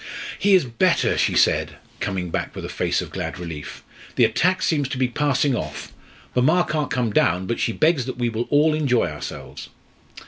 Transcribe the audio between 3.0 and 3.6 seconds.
of glad